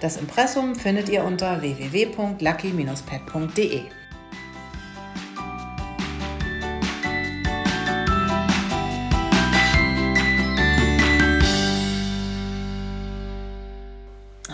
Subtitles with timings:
[0.00, 3.82] das Impressum findet ihr unter www.lucky-pet.de.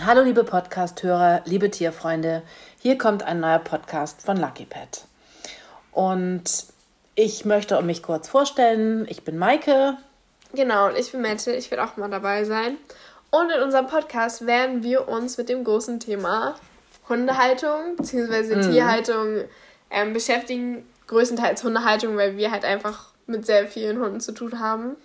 [0.03, 2.43] Hallo liebe Podcast-Hörer, liebe Tierfreunde,
[2.79, 5.05] hier kommt ein neuer Podcast von Lucky Pet.
[5.91, 6.65] Und
[7.15, 9.97] ich möchte mich kurz vorstellen, ich bin Maike.
[10.53, 12.77] Genau, und ich bin Mette, ich werde auch mal dabei sein.
[13.35, 16.55] Und in unserem Podcast werden wir uns mit dem großen Thema
[17.09, 18.55] Hundehaltung bzw.
[18.55, 18.61] Mhm.
[18.71, 19.43] Tierhaltung
[19.89, 20.85] ähm, beschäftigen.
[21.07, 24.95] Größtenteils Hundehaltung, weil wir halt einfach mit sehr vielen Hunden zu tun haben.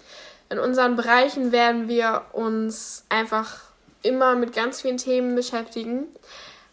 [0.48, 3.62] In unseren Bereichen werden wir uns einfach
[4.02, 6.04] immer mit ganz vielen Themen beschäftigen.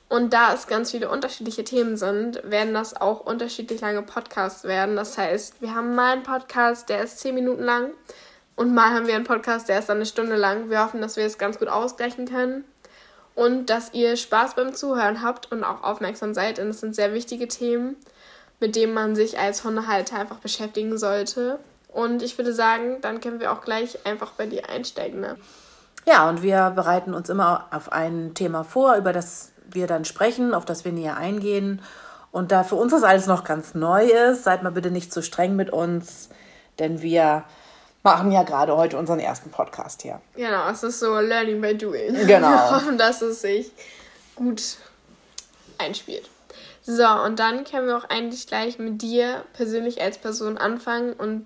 [0.09, 4.95] Und da es ganz viele unterschiedliche Themen sind, werden das auch unterschiedlich lange Podcasts werden.
[4.95, 7.93] Das heißt, wir haben mal einen Podcast, der ist 10 Minuten lang.
[8.57, 10.71] Und mal haben wir einen Podcast, der ist dann eine Stunde lang.
[10.71, 12.65] Wir hoffen, dass wir es ganz gut ausgleichen können
[13.35, 16.57] und dass ihr Spaß beim Zuhören habt und auch aufmerksam seid.
[16.57, 17.95] Denn es sind sehr wichtige Themen,
[18.59, 21.59] mit denen man sich als Hundehalter einfach beschäftigen sollte.
[21.87, 25.21] Und ich würde sagen, dann können wir auch gleich einfach bei dir einsteigen.
[25.21, 25.35] Ne?
[26.07, 30.55] Ja, und wir bereiten uns immer auf ein Thema vor, über das wir dann sprechen,
[30.55, 31.79] auf das wir näher eingehen.
[32.31, 35.21] Und da für uns das alles noch ganz neu ist, seid mal bitte nicht zu
[35.21, 36.29] streng mit uns,
[36.79, 37.43] denn wir
[38.07, 40.21] machen ja gerade heute unseren ersten Podcast hier.
[40.37, 42.13] Genau, es ist so Learning by Doing.
[42.25, 42.47] Genau.
[42.47, 43.69] Wir hoffen, dass es sich
[44.35, 44.77] gut
[45.77, 46.29] einspielt.
[46.83, 51.45] So, und dann können wir auch eigentlich gleich mit dir persönlich als Person anfangen und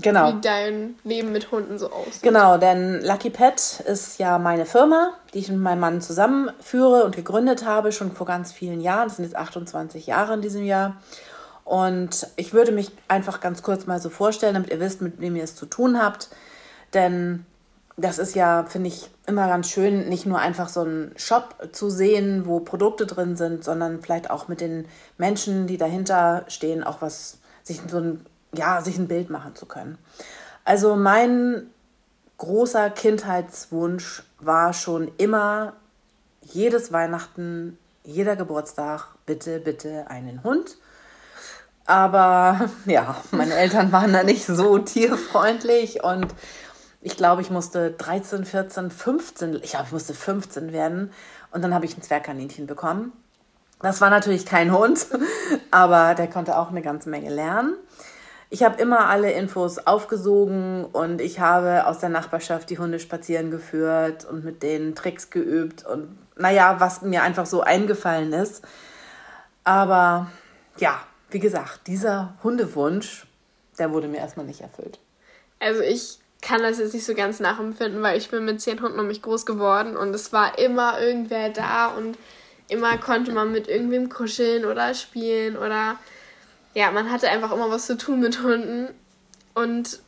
[0.00, 0.32] genau.
[0.32, 2.22] wie dein Leben mit Hunden so aussieht.
[2.22, 7.14] Genau, denn Lucky Pet ist ja meine Firma, die ich mit meinem Mann zusammenführe und
[7.14, 9.06] gegründet habe, schon vor ganz vielen Jahren.
[9.06, 10.96] Das sind jetzt 28 Jahre in diesem Jahr.
[11.64, 15.36] Und ich würde mich einfach ganz kurz mal so vorstellen, damit ihr wisst, mit wem
[15.36, 16.28] ihr es zu tun habt.
[16.92, 17.46] Denn
[17.96, 21.90] das ist ja, finde ich, immer ganz schön, nicht nur einfach so einen Shop zu
[21.90, 24.86] sehen, wo Produkte drin sind, sondern vielleicht auch mit den
[25.18, 29.66] Menschen, die dahinter stehen, auch was, sich so ein, ja, sich ein Bild machen zu
[29.66, 29.98] können.
[30.64, 31.68] Also mein
[32.38, 35.74] großer Kindheitswunsch war schon immer
[36.42, 40.76] jedes Weihnachten, jeder Geburtstag, bitte, bitte einen Hund.
[41.86, 46.28] Aber ja, meine Eltern waren da nicht so tierfreundlich und
[47.00, 51.12] ich glaube, ich musste 13, 14, 15, ich glaube, ich musste 15 werden
[51.50, 53.12] und dann habe ich ein Zwergkaninchen bekommen.
[53.80, 55.06] Das war natürlich kein Hund,
[55.72, 57.76] aber der konnte auch eine ganze Menge lernen.
[58.50, 63.50] Ich habe immer alle Infos aufgesogen und ich habe aus der Nachbarschaft die Hunde spazieren
[63.50, 68.62] geführt und mit denen Tricks geübt und naja, was mir einfach so eingefallen ist.
[69.64, 70.30] Aber
[70.76, 71.00] ja,
[71.32, 73.26] wie gesagt, dieser Hundewunsch,
[73.78, 74.98] der wurde mir erstmal nicht erfüllt.
[75.58, 78.98] Also ich kann das jetzt nicht so ganz nachempfinden, weil ich bin mit zehn Hunden
[78.98, 82.18] um mich groß geworden und es war immer irgendwer da und
[82.68, 85.96] immer konnte man mit irgendwem kuscheln oder spielen oder
[86.74, 88.88] ja, man hatte einfach immer was zu tun mit Hunden
[89.54, 90.00] und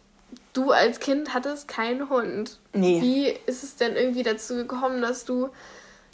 [0.55, 2.59] du als Kind hattest keinen Hund.
[2.73, 3.01] Nee.
[3.01, 5.51] Wie ist es denn irgendwie dazu gekommen, dass du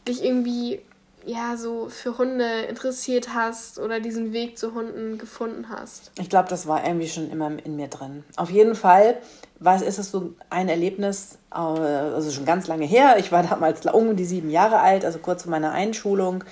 [0.06, 0.82] dich irgendwie
[1.26, 6.12] ja, so für Hunde interessiert hast oder diesen Weg zu Hunden gefunden hast?
[6.18, 8.24] Ich glaube, das war irgendwie schon immer in mir drin.
[8.36, 9.18] Auf jeden Fall
[9.58, 13.16] war, ist es so ein Erlebnis, äh, also schon ganz lange her.
[13.18, 16.44] Ich war damals um die sieben Jahre alt, also kurz vor meiner Einschulung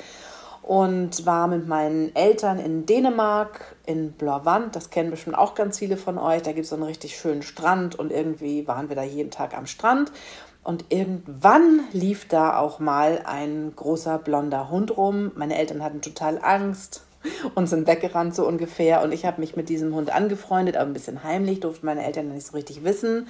[0.68, 4.76] und war mit meinen Eltern in Dänemark, in Blåvand.
[4.76, 6.42] Das kennen bestimmt auch ganz viele von euch.
[6.42, 9.56] Da gibt es so einen richtig schönen Strand und irgendwie waren wir da jeden Tag
[9.56, 10.12] am Strand.
[10.62, 15.32] Und irgendwann lief da auch mal ein großer blonder Hund rum.
[15.34, 17.02] Meine Eltern hatten total Angst
[17.54, 19.02] und sind weggerannt so ungefähr.
[19.02, 22.28] Und ich habe mich mit diesem Hund angefreundet, aber ein bisschen heimlich, durften meine Eltern
[22.32, 23.28] nicht so richtig wissen.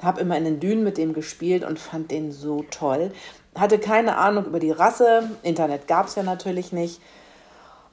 [0.00, 3.10] Habe immer in den Dünen mit dem gespielt und fand den so toll.
[3.56, 5.30] Hatte keine Ahnung über die Rasse.
[5.42, 7.00] Internet gab es ja natürlich nicht.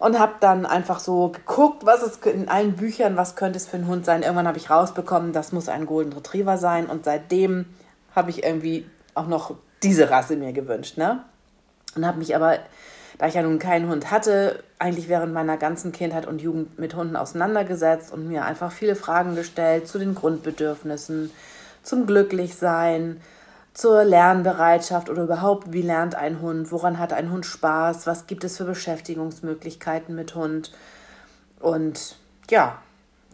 [0.03, 3.77] und habe dann einfach so geguckt, was ist in allen Büchern, was könnte es für
[3.77, 4.21] ein Hund sein.
[4.21, 7.67] Irgendwann habe ich rausbekommen, das muss ein Golden Retriever sein und seitdem
[8.15, 11.23] habe ich irgendwie auch noch diese Rasse mir gewünscht, ne?
[11.95, 12.57] Und habe mich aber,
[13.17, 16.95] da ich ja nun keinen Hund hatte, eigentlich während meiner ganzen Kindheit und Jugend mit
[16.95, 21.31] Hunden auseinandergesetzt und mir einfach viele Fragen gestellt zu den Grundbedürfnissen,
[21.83, 23.21] zum Glücklichsein,
[23.73, 28.43] zur Lernbereitschaft oder überhaupt, wie lernt ein Hund, woran hat ein Hund Spaß, was gibt
[28.43, 30.71] es für Beschäftigungsmöglichkeiten mit Hund.
[31.59, 32.17] Und
[32.49, 32.77] ja,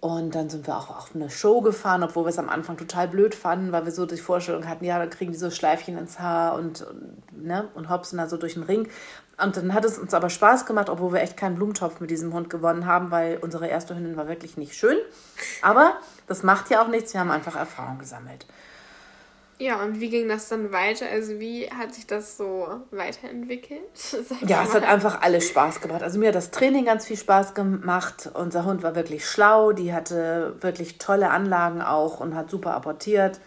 [0.00, 3.06] Und dann sind wir auch auf eine Show gefahren, obwohl wir es am Anfang total
[3.06, 6.18] blöd fanden, weil wir so die Vorstellung hatten, ja, dann kriegen die so Schleifchen ins
[6.18, 8.88] Haar und, und, ne, und hopsen da so durch den Ring.
[9.42, 12.32] Und dann hat es uns aber Spaß gemacht, obwohl wir echt keinen Blumentopf mit diesem
[12.32, 14.96] Hund gewonnen haben, weil unsere erste Hündin war wirklich nicht schön.
[15.60, 15.94] Aber
[16.26, 18.46] das macht ja auch nichts, wir haben einfach Erfahrung gesammelt.
[19.60, 21.04] Ja, und wie ging das dann weiter?
[21.12, 23.82] Also wie hat sich das so weiterentwickelt?
[24.46, 26.02] ja, es hat einfach alles Spaß gemacht.
[26.02, 28.30] Also mir hat das Training ganz viel Spaß gemacht.
[28.32, 33.38] Unser Hund war wirklich schlau, die hatte wirklich tolle Anlagen auch und hat super apportiert.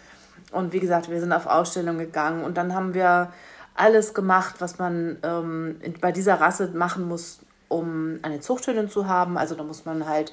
[0.51, 3.33] Und wie gesagt, wir sind auf Ausstellung gegangen und dann haben wir
[3.73, 7.39] alles gemacht, was man ähm, bei dieser Rasse machen muss,
[7.69, 9.35] um eine Zuchthündin zu haben.
[9.35, 10.31] Also da muss man halt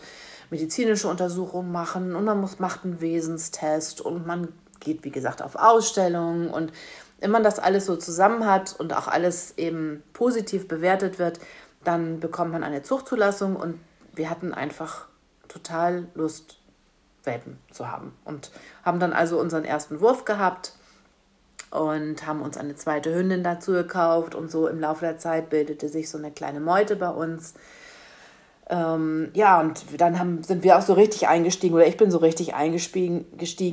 [0.50, 4.48] medizinische Untersuchungen machen und man muss, macht einen Wesenstest und man
[4.80, 6.72] geht, wie gesagt, auf Ausstellungen und
[7.20, 11.38] wenn man das alles so zusammen hat und auch alles eben positiv bewertet wird,
[11.84, 13.78] dann bekommt man eine Zuchtzulassung und
[14.14, 15.06] wir hatten einfach
[15.48, 16.56] total Lust,
[17.24, 18.50] Welpen zu haben und
[18.82, 20.72] haben dann also unseren ersten Wurf gehabt
[21.70, 25.88] und haben uns eine zweite Hündin dazu gekauft und so im Laufe der Zeit bildete
[25.88, 27.54] sich so eine kleine Meute bei uns.
[28.70, 32.18] Ähm, ja, und dann haben, sind wir auch so richtig eingestiegen oder ich bin so
[32.18, 33.26] richtig eingestiegen.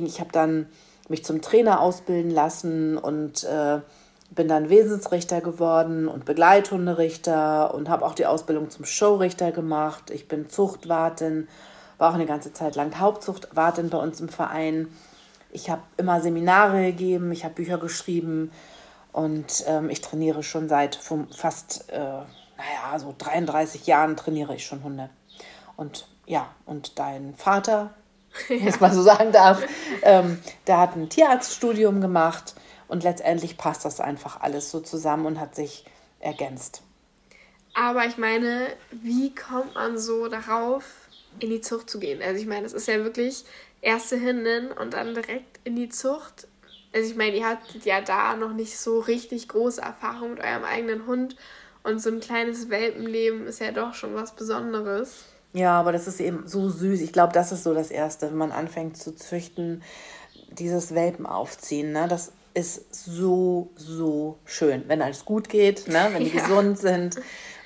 [0.06, 0.66] Ich habe dann
[1.08, 3.80] mich zum Trainer ausbilden lassen und äh,
[4.30, 10.10] bin dann Wesensrichter geworden und Begleithunderichter und habe auch die Ausbildung zum Showrichter gemacht.
[10.10, 11.48] Ich bin Zuchtwartin,
[11.96, 14.88] war auch eine ganze Zeit lang Hauptzuchtwartin bei uns im Verein.
[15.50, 18.52] Ich habe immer Seminare gegeben, ich habe Bücher geschrieben
[19.12, 24.84] und ähm, ich trainiere schon seit fast, äh, naja, so 33 Jahren trainiere ich schon
[24.84, 25.08] Hunde.
[25.76, 27.94] Und ja, und dein Vater,
[28.48, 28.64] ja.
[28.64, 29.62] muss man so sagen darf.
[30.02, 32.54] Ähm, der hat ein Tierarztstudium gemacht
[32.88, 35.84] und letztendlich passt das einfach alles so zusammen und hat sich
[36.20, 36.82] ergänzt.
[37.74, 40.84] Aber ich meine, wie kommt man so darauf,
[41.38, 42.22] in die Zucht zu gehen?
[42.22, 43.44] Also ich meine, es ist ja wirklich
[43.80, 46.48] erste Hündin und dann direkt in die Zucht.
[46.92, 50.64] Also ich meine, ihr hattet ja da noch nicht so richtig große Erfahrung mit eurem
[50.64, 51.36] eigenen Hund
[51.84, 55.24] und so ein kleines Welpenleben ist ja doch schon was Besonderes.
[55.52, 57.00] Ja, aber das ist eben so süß.
[57.00, 59.82] Ich glaube, das ist so das Erste, wenn man anfängt zu züchten,
[60.50, 61.92] dieses Welpen aufziehen.
[61.92, 62.06] Ne?
[62.08, 64.84] Das ist so, so schön.
[64.88, 66.08] Wenn alles gut geht, ne?
[66.12, 66.42] wenn die ja.
[66.42, 67.16] gesund sind,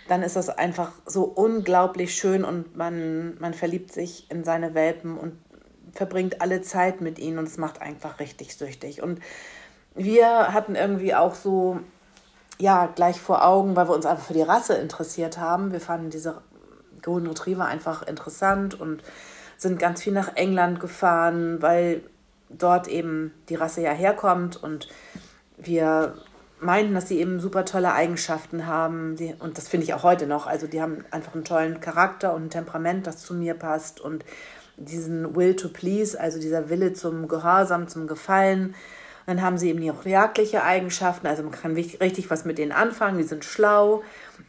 [0.09, 5.17] dann ist das einfach so unglaublich schön und man, man verliebt sich in seine Welpen
[5.17, 5.39] und
[5.93, 9.03] verbringt alle Zeit mit ihnen und es macht einfach richtig süchtig.
[9.03, 9.21] Und
[9.95, 11.81] wir hatten irgendwie auch so,
[12.59, 15.73] ja, gleich vor Augen, weil wir uns einfach für die Rasse interessiert haben.
[15.73, 16.43] Wir fanden diese
[17.03, 19.03] Golden Retriever einfach interessant und
[19.57, 22.03] sind ganz viel nach England gefahren, weil
[22.49, 24.89] dort eben die Rasse ja herkommt und
[25.57, 26.15] wir
[26.63, 29.17] meinten, dass sie eben super tolle Eigenschaften haben.
[29.17, 30.47] Die, und das finde ich auch heute noch.
[30.47, 34.01] Also die haben einfach einen tollen Charakter und ein Temperament, das zu mir passt.
[34.01, 34.25] Und
[34.77, 38.75] diesen Will to Please, also dieser Wille zum Gehorsam, zum Gefallen.
[39.26, 41.26] Dann haben sie eben auch jagdliche Eigenschaften.
[41.26, 43.19] Also man kann richtig was mit denen anfangen.
[43.19, 44.02] Die sind schlau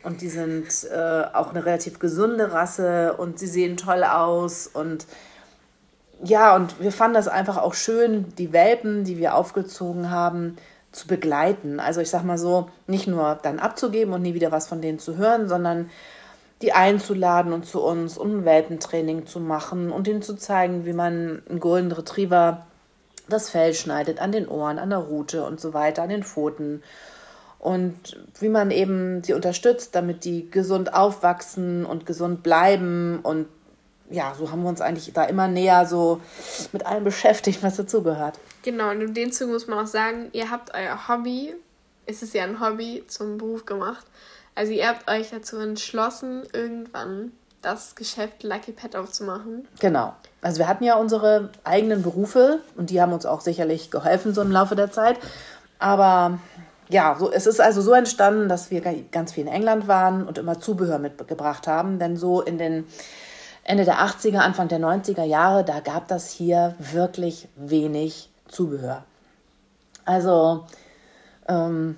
[0.03, 4.67] und die sind äh, auch eine relativ gesunde Rasse und sie sehen toll aus.
[4.67, 5.05] Und
[6.23, 10.57] ja, und wir fanden das einfach auch schön, die Welpen, die wir aufgezogen haben,
[10.91, 11.79] zu begleiten.
[11.79, 14.99] Also ich sag mal so, nicht nur dann abzugeben und nie wieder was von denen
[14.99, 15.89] zu hören, sondern
[16.61, 20.93] die einzuladen und zu uns, um ein Welpentraining zu machen und ihnen zu zeigen, wie
[20.93, 22.65] man einen Golden Retriever
[23.29, 26.83] das Fell schneidet, an den Ohren, an der Rute und so weiter, an den Pfoten.
[27.59, 33.19] Und wie man eben sie unterstützt, damit die gesund aufwachsen und gesund bleiben.
[33.23, 33.47] Und
[34.09, 36.19] ja, so haben wir uns eigentlich da immer näher so
[36.73, 38.37] mit allem beschäftigt, was dazugehört.
[38.63, 41.55] Genau, und in dem Zug muss man auch sagen, ihr habt euer Hobby,
[42.05, 44.05] es ist ja ein Hobby, zum Beruf gemacht.
[44.55, 47.31] Also ihr habt euch dazu entschlossen, irgendwann
[47.63, 49.67] das Geschäft Lucky Pet aufzumachen.
[49.79, 50.13] Genau.
[50.41, 54.41] Also wir hatten ja unsere eigenen Berufe und die haben uns auch sicherlich geholfen so
[54.41, 55.17] im Laufe der Zeit.
[55.79, 56.39] Aber
[56.89, 60.37] ja, so, es ist also so entstanden, dass wir ganz viel in England waren und
[60.37, 61.97] immer Zubehör mitgebracht haben.
[61.97, 62.85] Denn so in den
[63.63, 69.05] Ende der 80er, Anfang der 90er Jahre, da gab das hier wirklich wenig Zubehör.
[70.05, 70.65] Also
[71.47, 71.97] ähm,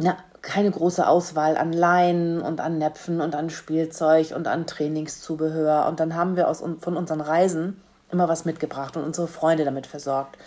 [0.00, 5.86] ja, keine große Auswahl an Leinen und an Näpfen und an Spielzeug und an Trainingszubehör.
[5.86, 7.80] Und dann haben wir aus, von unseren Reisen
[8.10, 10.38] immer was mitgebracht und unsere Freunde damit versorgt.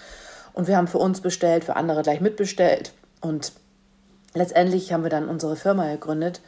[0.54, 2.94] Und wir haben für uns bestellt, für andere gleich mitbestellt.
[3.22, 3.54] Und
[4.34, 6.42] letztendlich haben wir dann unsere Firma gegründet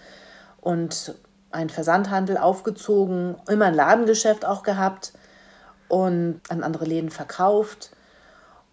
[0.61, 1.15] und
[1.51, 5.13] einen Versandhandel aufgezogen, immer ein Ladengeschäft auch gehabt
[5.87, 7.91] und an andere Läden verkauft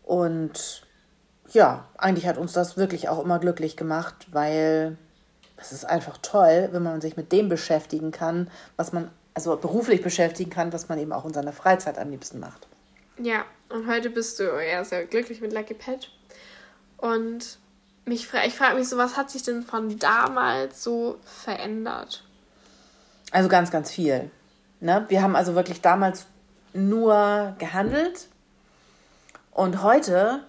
[0.02, 0.82] und
[1.52, 4.96] ja, eigentlich hat uns das wirklich auch immer glücklich gemacht, weil
[5.56, 10.02] es ist einfach toll, wenn man sich mit dem beschäftigen kann, was man, also beruflich
[10.02, 12.66] beschäftigen kann, was man eben auch in seiner Freizeit am liebsten macht.
[13.18, 16.10] Ja, und heute bist du ja sehr glücklich mit Lucky Pet.
[16.96, 17.58] Und
[18.04, 22.24] mich, ich frage mich so, was hat sich denn von damals so verändert?
[23.30, 24.30] Also ganz, ganz viel.
[24.80, 25.04] Ne?
[25.08, 26.26] Wir haben also wirklich damals
[26.72, 28.28] nur gehandelt
[29.52, 30.40] und heute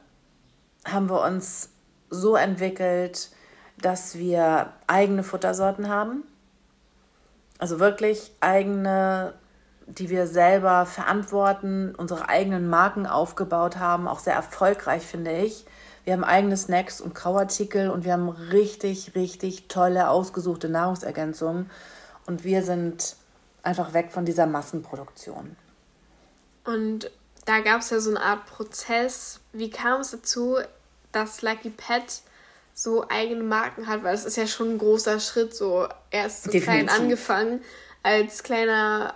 [0.86, 1.70] haben wir uns
[2.10, 3.30] so entwickelt,
[3.82, 6.24] dass wir eigene Futtersorten haben.
[7.58, 9.34] Also wirklich eigene,
[9.88, 15.66] die wir selber verantworten, unsere eigenen Marken aufgebaut haben, auch sehr erfolgreich, finde ich.
[16.04, 21.70] Wir haben eigene Snacks und Kauartikel und wir haben richtig, richtig tolle, ausgesuchte Nahrungsergänzungen.
[22.26, 23.16] Und wir sind
[23.64, 25.56] einfach weg von dieser Massenproduktion.
[26.66, 27.10] Und
[27.46, 29.40] da gab es ja so eine Art Prozess.
[29.54, 30.58] Wie kam es dazu,
[31.12, 32.22] dass Lucky Pet
[32.74, 34.04] so eigene Marken hat?
[34.04, 36.88] Weil es ist ja schon ein großer Schritt, so erst so Definitiv.
[36.88, 37.62] klein angefangen
[38.02, 39.16] als kleiner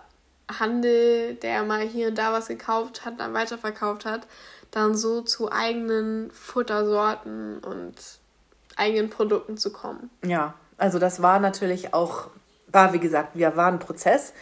[0.60, 4.28] Handel, der mal hier und da was gekauft hat, dann weiterverkauft hat,
[4.72, 7.96] dann so zu eigenen Futtersorten und
[8.78, 10.10] eigenen Produkten zu kommen.
[10.24, 12.28] Ja, also das war natürlich auch,
[12.68, 14.34] war wie gesagt, wir waren ein Prozess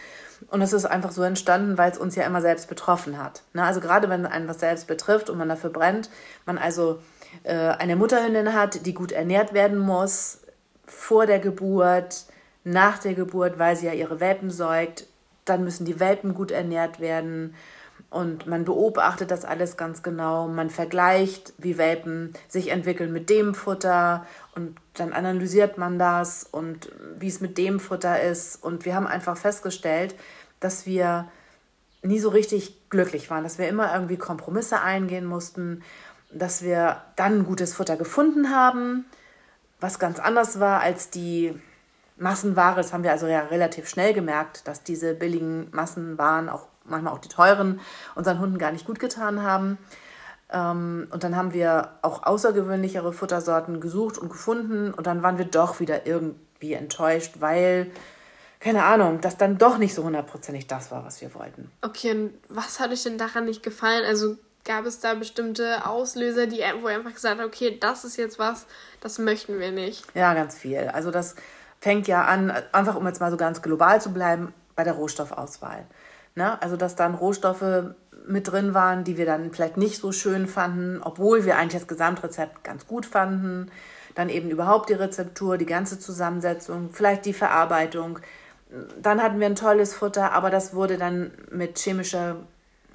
[0.48, 3.42] und es ist einfach so entstanden, weil es uns ja immer selbst betroffen hat.
[3.52, 3.62] Ne?
[3.62, 6.10] Also gerade wenn einen was selbst betrifft und man dafür brennt,
[6.44, 7.00] man also
[7.42, 10.40] äh, eine Mutterhündin hat, die gut ernährt werden muss,
[10.86, 12.26] vor der Geburt,
[12.64, 15.06] nach der Geburt, weil sie ja ihre Welpen säugt,
[15.44, 17.54] dann müssen die Welpen gut ernährt werden.
[18.08, 20.48] Und man beobachtet das alles ganz genau.
[20.48, 24.26] Man vergleicht, wie Welpen sich entwickeln mit dem Futter.
[24.54, 28.62] Und dann analysiert man das und wie es mit dem Futter ist.
[28.62, 30.14] Und wir haben einfach festgestellt,
[30.60, 31.28] dass wir
[32.02, 35.82] nie so richtig glücklich waren, dass wir immer irgendwie Kompromisse eingehen mussten,
[36.32, 39.04] dass wir dann gutes Futter gefunden haben,
[39.80, 41.58] was ganz anders war als die
[42.16, 42.76] Massenware.
[42.76, 47.18] Das haben wir also ja relativ schnell gemerkt, dass diese billigen Massenwaren, auch manchmal auch
[47.18, 47.80] die teuren,
[48.14, 49.78] unseren Hunden gar nicht gut getan haben.
[50.50, 55.44] Ähm, und dann haben wir auch außergewöhnlichere Futtersorten gesucht und gefunden und dann waren wir
[55.44, 57.90] doch wieder irgendwie enttäuscht, weil,
[58.60, 61.70] keine Ahnung, das dann doch nicht so hundertprozentig das war, was wir wollten.
[61.82, 64.04] Okay, und was hat euch denn daran nicht gefallen?
[64.04, 68.16] Also gab es da bestimmte Auslöser, die, wo ihr einfach gesagt habt, okay, das ist
[68.16, 68.66] jetzt was,
[69.00, 70.04] das möchten wir nicht?
[70.14, 70.90] Ja, ganz viel.
[70.92, 71.34] Also das
[71.80, 75.86] fängt ja an, einfach um jetzt mal so ganz global zu bleiben, bei der Rohstoffauswahl.
[76.36, 76.62] Ne?
[76.62, 77.94] Also dass dann Rohstoffe
[78.28, 81.88] mit drin waren, die wir dann vielleicht nicht so schön fanden, obwohl wir eigentlich das
[81.88, 83.70] Gesamtrezept ganz gut fanden.
[84.14, 88.18] Dann eben überhaupt die Rezeptur, die ganze Zusammensetzung, vielleicht die Verarbeitung.
[89.00, 92.36] Dann hatten wir ein tolles Futter, aber das wurde dann mit chemischer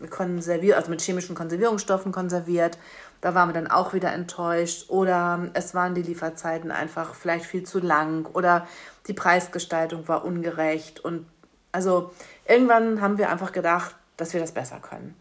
[0.09, 2.77] Konservier also mit chemischen Konservierungsstoffen konserviert.
[3.21, 4.89] Da waren wir dann auch wieder enttäuscht.
[4.89, 8.25] Oder es waren die Lieferzeiten einfach vielleicht viel zu lang.
[8.33, 8.67] Oder
[9.07, 10.99] die Preisgestaltung war ungerecht.
[10.99, 11.25] Und
[11.71, 12.11] also
[12.47, 15.15] irgendwann haben wir einfach gedacht, dass wir das besser können.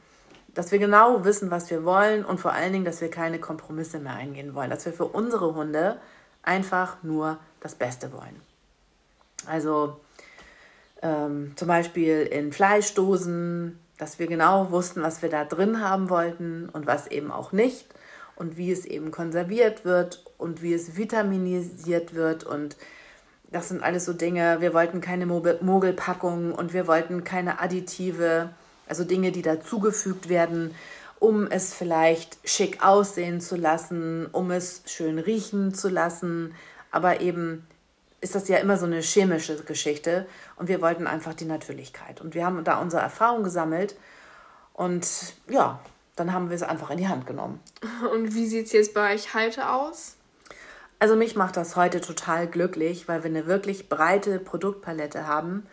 [0.54, 3.98] Dass wir genau wissen, was wir wollen und vor allen Dingen, dass wir keine Kompromisse
[3.98, 4.70] mehr eingehen wollen.
[4.70, 5.98] Dass wir für unsere Hunde
[6.42, 8.40] einfach nur das Beste wollen.
[9.46, 10.00] Also
[11.02, 16.68] ähm, zum Beispiel in Fleischdosen, dass wir genau wussten, was wir da drin haben wollten
[16.70, 17.86] und was eben auch nicht
[18.36, 22.76] und wie es eben konserviert wird und wie es vitaminisiert wird und
[23.52, 24.60] das sind alles so Dinge.
[24.60, 28.50] Wir wollten keine Mogelpackungen und wir wollten keine Additive,
[28.88, 30.74] also Dinge, die dazugefügt werden,
[31.18, 36.54] um es vielleicht schick aussehen zu lassen, um es schön riechen zu lassen.
[36.90, 37.66] Aber eben
[38.20, 40.26] ist das ja immer so eine chemische Geschichte
[40.56, 42.20] und wir wollten einfach die Natürlichkeit.
[42.20, 43.96] Und wir haben da unsere Erfahrung gesammelt
[44.74, 45.06] und
[45.48, 45.80] ja,
[46.16, 47.60] dann haben wir es einfach in die Hand genommen.
[48.12, 50.16] Und wie sieht es jetzt bei euch heute aus?
[51.00, 55.66] Also mich macht das heute total glücklich, weil wir eine wirklich breite Produktpalette haben,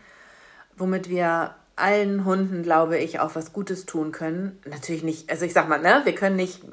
[0.77, 4.57] womit wir allen Hunden, glaube ich, auch was Gutes tun können.
[4.65, 6.63] Natürlich nicht, also ich sag mal, ne, wir können nicht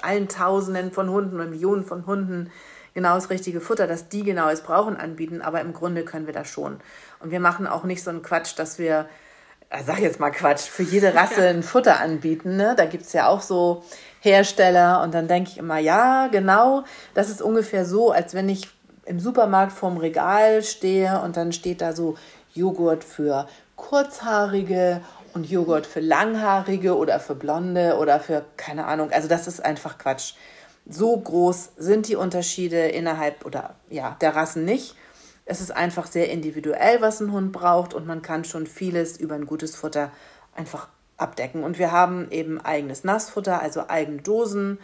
[0.00, 2.50] allen Tausenden von Hunden und Millionen von Hunden
[2.94, 6.34] genau das richtige Futter, das die genau es brauchen, anbieten, aber im Grunde können wir
[6.34, 6.78] das schon.
[7.20, 9.08] Und wir machen auch nicht so einen Quatsch, dass wir,
[9.84, 12.56] sag jetzt mal Quatsch, für jede Rasse ein Futter anbieten.
[12.56, 12.74] Ne?
[12.76, 13.82] Da gibt es ja auch so
[14.20, 18.68] Hersteller und dann denke ich immer, ja, genau, das ist ungefähr so, als wenn ich
[19.04, 22.16] im Supermarkt vorm Regal stehe und dann steht da so
[22.54, 25.00] Joghurt für kurzhaarige
[25.34, 29.10] und Joghurt für langhaarige oder für blonde oder für keine Ahnung.
[29.10, 30.34] Also das ist einfach Quatsch
[30.88, 34.96] so groß sind die Unterschiede innerhalb oder ja, der Rassen nicht.
[35.44, 39.34] Es ist einfach sehr individuell, was ein Hund braucht und man kann schon vieles über
[39.34, 40.10] ein gutes Futter
[40.54, 41.64] einfach abdecken.
[41.64, 44.78] Und wir haben eben eigenes Nassfutter, also eigene Dosen,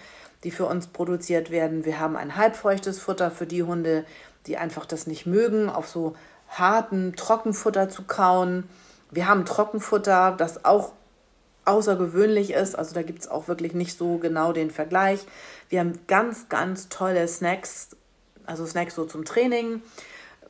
[0.45, 1.85] die für uns produziert werden.
[1.85, 4.05] Wir haben ein halbfeuchtes Futter für die Hunde,
[4.47, 6.15] die einfach das nicht mögen, auf so
[6.49, 8.69] harten Trockenfutter zu kauen.
[9.11, 10.93] Wir haben Trockenfutter, das auch
[11.65, 12.77] außergewöhnlich ist.
[12.77, 15.21] Also da gibt es auch wirklich nicht so genau den Vergleich.
[15.69, 17.91] Wir haben ganz, ganz tolle Snacks,
[18.47, 19.83] also Snacks so zum Training.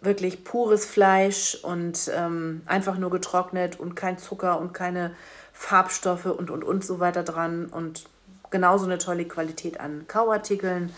[0.01, 5.15] Wirklich pures Fleisch und ähm, einfach nur getrocknet und kein Zucker und keine
[5.53, 7.67] Farbstoffe und, und, und so weiter dran.
[7.67, 8.05] Und
[8.51, 10.95] genauso eine tolle Qualität an Kauartikeln.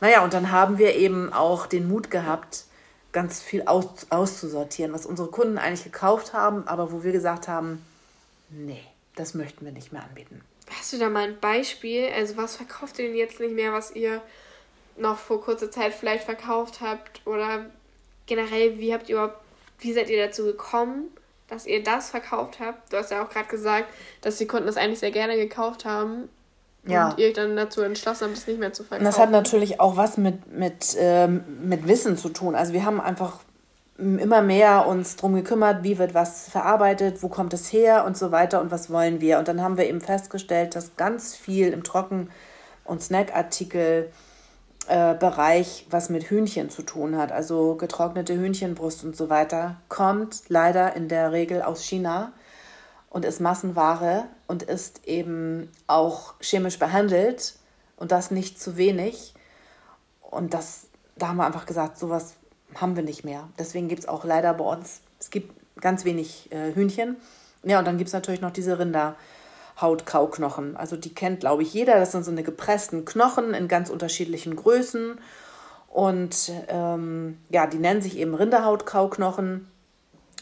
[0.00, 2.64] Naja, und dann haben wir eben auch den Mut gehabt,
[3.12, 7.82] ganz viel aus, auszusortieren, was unsere Kunden eigentlich gekauft haben, aber wo wir gesagt haben,
[8.50, 10.42] nee, das möchten wir nicht mehr anbieten.
[10.70, 12.08] Hast du da mal ein Beispiel?
[12.14, 14.20] Also was verkauft ihr denn jetzt nicht mehr, was ihr
[14.98, 17.26] noch vor kurzer Zeit vielleicht verkauft habt?
[17.26, 17.66] Oder
[18.26, 19.38] generell, wie habt ihr überhaupt,
[19.78, 21.08] wie seid ihr dazu gekommen,
[21.48, 22.92] dass ihr das verkauft habt?
[22.92, 23.86] Du hast ja auch gerade gesagt,
[24.20, 26.28] dass die Kunden das eigentlich sehr gerne gekauft haben.
[26.86, 27.10] Ja.
[27.10, 29.04] Und ihr dann dazu entschlossen habt, das nicht mehr zu verkaufen.
[29.04, 32.54] Das hat natürlich auch was mit, mit, ähm, mit Wissen zu tun.
[32.54, 33.40] Also wir haben einfach
[33.98, 38.30] immer mehr uns darum gekümmert, wie wird was verarbeitet, wo kommt es her und so
[38.30, 39.38] weiter und was wollen wir.
[39.38, 42.30] Und dann haben wir eben festgestellt, dass ganz viel im Trocken-
[42.84, 44.12] und Snackartikel
[44.88, 50.42] äh, Bereich, was mit Hühnchen zu tun hat, also getrocknete Hühnchenbrust und so weiter, kommt
[50.48, 52.32] leider in der Regel aus China
[53.10, 57.54] und ist Massenware und ist eben auch chemisch behandelt
[57.96, 59.34] und das nicht zu wenig.
[60.20, 62.34] Und das, da haben wir einfach gesagt, sowas
[62.74, 63.48] haben wir nicht mehr.
[63.58, 67.16] Deswegen gibt es auch leider bei uns, es gibt ganz wenig äh, Hühnchen.
[67.62, 68.78] Ja, und dann gibt es natürlich noch diese
[69.76, 70.76] Rinderhautkauknochen.
[70.76, 71.98] Also die kennt, glaube ich, jeder.
[71.98, 75.18] Das sind so eine gepressten Knochen in ganz unterschiedlichen Größen.
[75.88, 79.68] Und ähm, ja, die nennen sich eben Rinderhautkauknochen.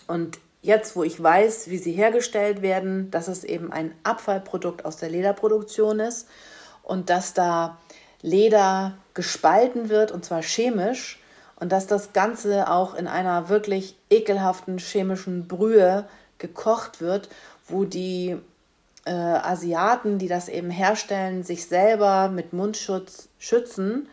[0.07, 4.97] Und jetzt, wo ich weiß, wie sie hergestellt werden, dass es eben ein Abfallprodukt aus
[4.97, 6.29] der Lederproduktion ist
[6.83, 7.79] und dass da
[8.23, 11.21] Leder gespalten wird und zwar chemisch
[11.57, 16.07] und dass das Ganze auch in einer wirklich ekelhaften chemischen Brühe
[16.39, 17.29] gekocht wird,
[17.69, 18.39] wo die
[19.05, 24.09] äh, Asiaten, die das eben herstellen, sich selber mit Mundschutz schützen.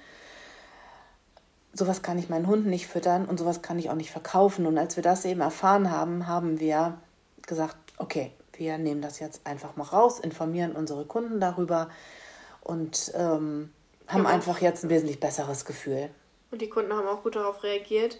[1.74, 4.66] Sowas kann ich meinen Hunden nicht füttern und sowas kann ich auch nicht verkaufen.
[4.66, 6.98] Und als wir das eben erfahren haben, haben wir
[7.48, 11.90] gesagt, okay, wir nehmen das jetzt einfach mal raus, informieren unsere Kunden darüber
[12.62, 13.72] und ähm,
[14.08, 14.30] haben ja.
[14.30, 16.10] einfach jetzt ein wesentlich besseres Gefühl.
[16.52, 18.20] Und die Kunden haben auch gut darauf reagiert,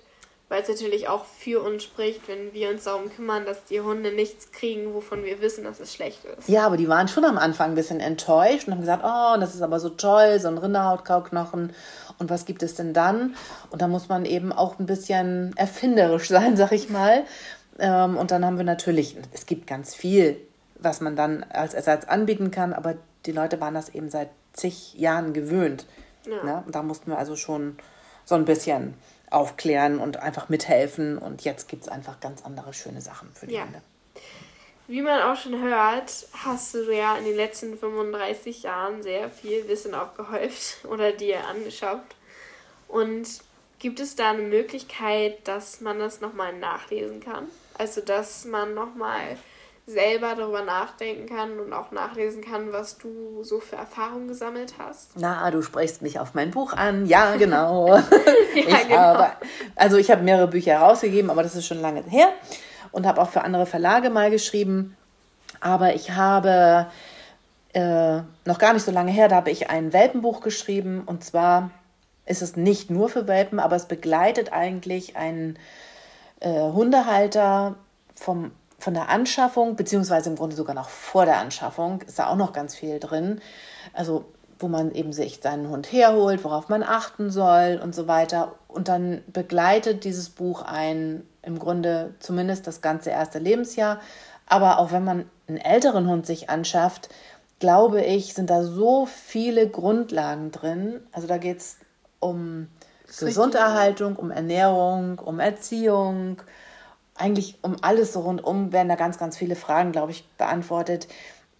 [0.52, 4.12] weil es natürlich auch für uns spricht, wenn wir uns darum kümmern, dass die Hunde
[4.12, 6.50] nichts kriegen, wovon wir wissen, dass es schlecht ist.
[6.50, 9.56] Ja, aber die waren schon am Anfang ein bisschen enttäuscht und haben gesagt, oh, das
[9.56, 11.72] ist aber so toll, so ein Rinderhautkauknochen.
[12.20, 13.38] Und was gibt es denn dann?
[13.70, 17.24] Und da muss man eben auch ein bisschen erfinderisch sein, sag ich mal.
[17.80, 20.36] Ähm, und dann haben wir natürlich, es gibt ganz viel,
[20.76, 24.96] was man dann als Ersatz anbieten kann, aber die Leute waren das eben seit zig
[24.96, 25.86] Jahren gewöhnt.
[26.26, 26.44] Ja.
[26.44, 26.64] Ne?
[26.70, 27.78] Da mussten wir also schon
[28.26, 28.96] so ein bisschen
[29.32, 31.18] aufklären und einfach mithelfen.
[31.18, 33.64] Und jetzt gibt es einfach ganz andere schöne Sachen für die ja.
[33.64, 33.82] Hunde.
[34.88, 39.68] Wie man auch schon hört, hast du ja in den letzten 35 Jahren sehr viel
[39.68, 42.02] Wissen aufgehäuft oder dir angeschaut.
[42.88, 43.26] Und
[43.80, 47.48] gibt es da eine Möglichkeit, dass man das nochmal nachlesen kann?
[47.78, 49.38] Also, dass man nochmal
[49.92, 55.12] selber darüber nachdenken kann und auch nachlesen kann, was du so für Erfahrungen gesammelt hast?
[55.18, 57.06] Na, du sprichst mich auf mein Buch an.
[57.06, 57.96] Ja, genau.
[57.98, 58.04] ja,
[58.56, 58.98] ich genau.
[58.98, 59.32] Habe,
[59.76, 62.30] also ich habe mehrere Bücher herausgegeben, aber das ist schon lange her
[62.92, 64.96] und habe auch für andere Verlage mal geschrieben.
[65.60, 66.88] Aber ich habe
[67.74, 71.72] äh, noch gar nicht so lange her, da habe ich ein Welpenbuch geschrieben und zwar
[72.26, 75.58] ist es nicht nur für Welpen, aber es begleitet eigentlich einen
[76.40, 77.76] äh, Hundehalter
[78.16, 78.52] vom
[78.82, 82.52] von der Anschaffung, beziehungsweise im Grunde sogar noch vor der Anschaffung, ist da auch noch
[82.52, 83.40] ganz viel drin.
[83.94, 84.26] Also,
[84.60, 88.54] wo man eben sich seinen Hund herholt, worauf man achten soll und so weiter.
[88.68, 94.00] Und dann begleitet dieses Buch ein, im Grunde zumindest das ganze erste Lebensjahr.
[94.48, 97.10] Aber auch wenn man einen älteren Hund sich anschafft,
[97.60, 101.00] glaube ich, sind da so viele Grundlagen drin.
[101.12, 101.78] Also da geht es
[102.20, 102.68] um
[103.20, 106.42] Gesunderhaltung, um Ernährung, um Erziehung,
[107.22, 111.08] eigentlich um alles so rundum werden da ganz, ganz viele Fragen, glaube ich, beantwortet,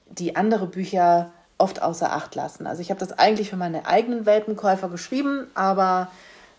[0.10, 2.66] die andere Bücher oft außer Acht lassen.
[2.68, 6.12] Also ich habe das eigentlich für meine eigenen Welpenkäufer geschrieben, aber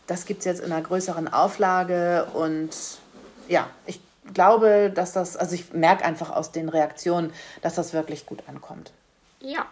[0.07, 2.71] das gibt es jetzt in einer größeren Auflage und
[3.49, 4.01] ja, ich
[4.33, 8.93] glaube, dass das, also ich merke einfach aus den Reaktionen, dass das wirklich gut ankommt.
[9.41, 9.67] Ja.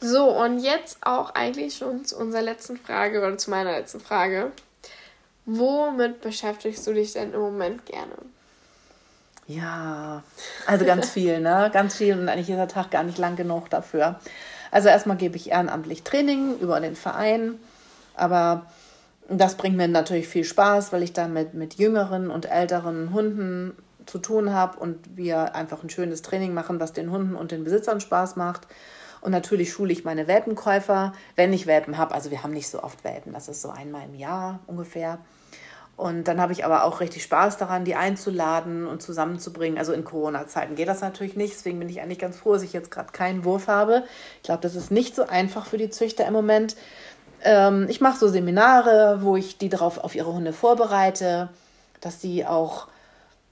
[0.00, 4.52] So, und jetzt auch eigentlich schon zu unserer letzten Frage oder zu meiner letzten Frage.
[5.46, 8.14] Womit beschäftigst du dich denn im Moment gerne?
[9.48, 10.22] Ja,
[10.66, 11.70] also ganz viel, ne?
[11.72, 14.20] Ganz viel und eigentlich ist der Tag gar nicht lang genug dafür.
[14.70, 17.54] Also erstmal gebe ich ehrenamtlich Training über den Verein,
[18.14, 18.66] aber
[19.28, 23.72] das bringt mir natürlich viel Spaß, weil ich da mit, mit jüngeren und älteren Hunden
[24.04, 27.64] zu tun habe und wir einfach ein schönes Training machen, was den Hunden und den
[27.64, 28.66] Besitzern Spaß macht.
[29.20, 32.14] Und natürlich schule ich meine Welpenkäufer, wenn ich Welpen habe.
[32.14, 35.18] Also wir haben nicht so oft Welpen, das ist so einmal im Jahr ungefähr.
[35.98, 39.78] Und dann habe ich aber auch richtig Spaß daran, die einzuladen und zusammenzubringen.
[39.78, 41.54] Also in Corona-Zeiten geht das natürlich nicht.
[41.54, 44.04] Deswegen bin ich eigentlich ganz froh, dass ich jetzt gerade keinen Wurf habe.
[44.36, 46.76] Ich glaube, das ist nicht so einfach für die Züchter im Moment.
[47.42, 51.48] Ähm, ich mache so Seminare, wo ich die darauf auf ihre Hunde vorbereite,
[52.00, 52.86] dass sie auch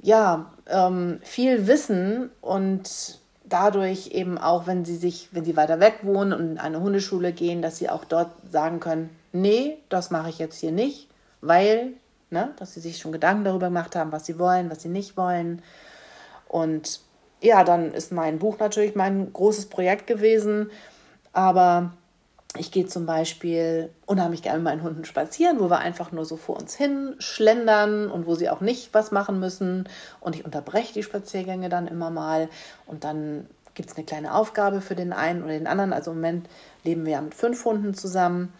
[0.00, 5.98] ja ähm, viel wissen und dadurch eben auch, wenn sie sich, wenn sie weiter weg
[6.02, 10.28] wohnen und in eine Hundeschule gehen, dass sie auch dort sagen können, nee, das mache
[10.28, 11.08] ich jetzt hier nicht,
[11.40, 11.94] weil
[12.30, 12.54] ne?
[12.58, 15.62] dass sie sich schon Gedanken darüber gemacht haben, was sie wollen, was sie nicht wollen.
[16.48, 17.00] Und
[17.40, 20.70] ja, dann ist mein Buch natürlich mein großes Projekt gewesen.
[21.32, 21.92] Aber
[22.58, 26.36] ich gehe zum Beispiel unheimlich gerne mit meinen Hunden spazieren, wo wir einfach nur so
[26.36, 29.88] vor uns hin schlendern und wo sie auch nicht was machen müssen.
[30.20, 32.48] Und ich unterbreche die Spaziergänge dann immer mal.
[32.86, 35.92] Und dann gibt es eine kleine Aufgabe für den einen oder den anderen.
[35.92, 36.48] Also im Moment
[36.84, 38.52] leben wir ja mit fünf Hunden zusammen.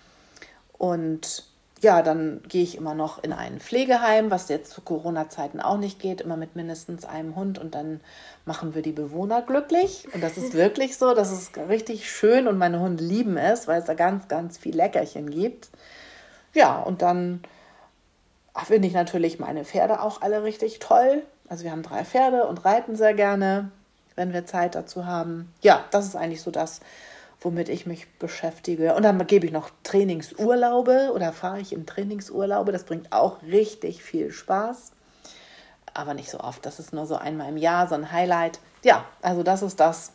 [0.76, 1.44] Und
[1.82, 6.00] ja, dann gehe ich immer noch in ein Pflegeheim, was jetzt zu Corona-Zeiten auch nicht
[6.00, 8.00] geht, immer mit mindestens einem Hund und dann
[8.46, 10.08] machen wir die Bewohner glücklich.
[10.14, 13.80] Und das ist wirklich so, das ist richtig schön und meine Hunde lieben es, weil
[13.80, 15.68] es da ganz, ganz viel Leckerchen gibt.
[16.54, 17.42] Ja, und dann
[18.64, 21.22] finde ich natürlich meine Pferde auch alle richtig toll.
[21.48, 23.70] Also wir haben drei Pferde und reiten sehr gerne,
[24.14, 25.52] wenn wir Zeit dazu haben.
[25.60, 26.80] Ja, das ist eigentlich so das,
[27.46, 28.96] womit ich mich beschäftige.
[28.96, 32.72] Und dann gebe ich noch Trainingsurlaube oder fahre ich in Trainingsurlaube.
[32.72, 34.90] Das bringt auch richtig viel Spaß.
[35.94, 36.66] Aber nicht so oft.
[36.66, 38.58] Das ist nur so einmal im Jahr, so ein Highlight.
[38.82, 40.10] Ja, also das ist das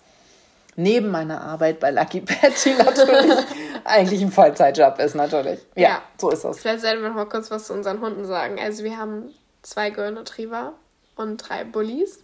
[0.75, 3.45] neben meiner Arbeit bei Lucky Patty natürlich
[3.85, 5.65] eigentlich ein Vollzeitjob ist, natürlich.
[5.75, 6.59] Ja, ja, so ist das.
[6.59, 8.59] Vielleicht sollten wir noch mal kurz was zu unseren Hunden sagen.
[8.59, 10.73] Also wir haben zwei Golden Retriever
[11.15, 12.19] und drei Bullies.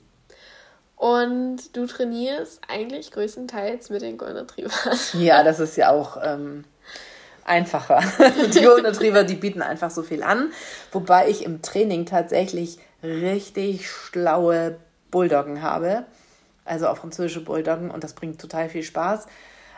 [0.98, 5.14] Und du trainierst eigentlich größtenteils mit den Golden Retrievers.
[5.20, 6.66] Ja, das ist ja auch ähm,
[7.46, 8.02] einfacher.
[8.54, 10.52] die Golden Retriever, die bieten einfach so viel an.
[10.92, 14.80] Wobei ich im Training tatsächlich richtig schlaue
[15.12, 16.06] Bulldoggen habe.
[16.66, 17.92] Also auch französische Bulldoggen.
[17.92, 19.28] Und das bringt total viel Spaß.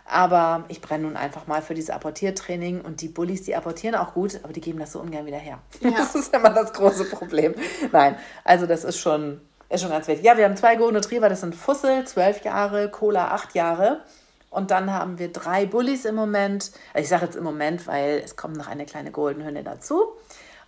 [0.05, 4.15] Aber ich brenne nun einfach mal für dieses Apportiertraining und die Bullies, die apportieren auch
[4.15, 5.60] gut, aber die geben das so ungern wieder her.
[5.82, 5.91] Ja.
[5.91, 7.53] Das ist immer das große Problem.
[7.91, 10.25] Nein, also das ist schon ist schon ganz wichtig.
[10.25, 14.01] Ja, wir haben zwei Golden Retriever, das sind Fussel, zwölf Jahre, Cola, acht Jahre.
[14.49, 16.71] Und dann haben wir drei Bullies im Moment.
[16.95, 20.13] Ich sage jetzt im Moment, weil es kommt noch eine kleine Golden Hündin dazu.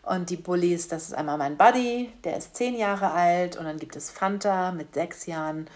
[0.04, 3.58] Und die Bullies, das ist einmal mein Buddy, der ist zehn Jahre alt.
[3.58, 5.68] Und dann gibt es Fanta mit sechs Jahren.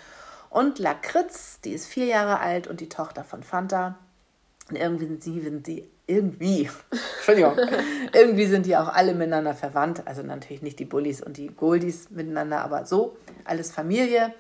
[0.52, 3.98] Und Lakritz, die ist vier Jahre alt und die Tochter von Fanta.
[4.70, 6.70] Und irgendwie sind sie, sind sie irgendwie,
[7.18, 7.58] Entschuldigung,
[8.14, 10.04] irgendwie sind die auch alle miteinander verwandt.
[10.06, 14.34] Also natürlich nicht die Bullies und die Goldies miteinander, aber so, alles Familie.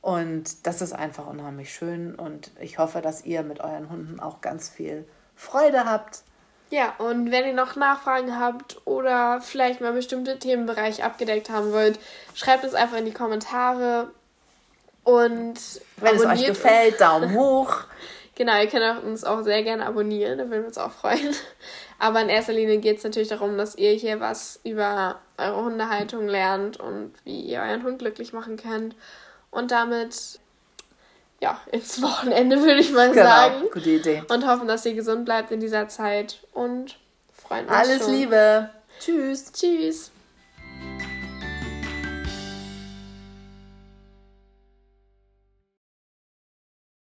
[0.00, 2.14] Und das ist einfach unheimlich schön.
[2.14, 6.22] Und ich hoffe, dass ihr mit euren Hunden auch ganz viel Freude habt.
[6.70, 11.98] Ja, und wenn ihr noch Nachfragen habt oder vielleicht mal bestimmte Themenbereiche abgedeckt haben wollt,
[12.34, 14.10] schreibt es einfach in die Kommentare.
[15.02, 15.58] Und
[15.96, 17.84] wenn es euch gefällt, Daumen hoch.
[18.38, 21.34] Genau, ihr könnt uns auch sehr gerne abonnieren, da würden wir uns auch freuen.
[21.98, 26.28] Aber in erster Linie geht es natürlich darum, dass ihr hier was über eure Hundehaltung
[26.28, 28.94] lernt und wie ihr euren Hund glücklich machen könnt.
[29.50, 30.38] Und damit,
[31.40, 33.64] ja, ins Wochenende würde ich mal genau, sagen.
[33.72, 34.22] Gute Idee.
[34.28, 36.96] Und hoffen, dass ihr gesund bleibt in dieser Zeit und
[37.32, 37.74] freuen uns.
[37.74, 38.12] Alles schon.
[38.12, 38.70] Liebe.
[39.00, 39.52] Tschüss.
[39.52, 40.12] Tschüss.